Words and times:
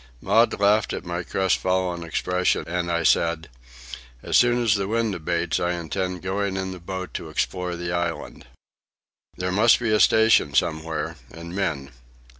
Maud 0.19 0.59
laughed 0.59 0.93
at 0.93 1.05
my 1.05 1.21
crestfallen 1.21 2.03
expression, 2.03 2.63
and 2.67 2.91
I 2.91 3.03
said, 3.03 3.49
"As 4.23 4.35
soon 4.35 4.63
as 4.63 4.73
the 4.73 4.87
wind 4.87 5.13
abates 5.13 5.59
I 5.59 5.73
intend 5.73 6.23
going 6.23 6.57
in 6.57 6.71
the 6.71 6.79
boat 6.79 7.13
to 7.13 7.29
explore 7.29 7.75
the 7.75 7.91
island. 7.91 8.47
There 9.37 9.51
must 9.51 9.77
be 9.79 9.91
a 9.91 9.99
station 9.99 10.55
somewhere, 10.55 11.17
and 11.29 11.55
men. 11.55 11.91